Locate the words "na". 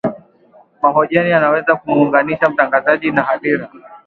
3.11-3.23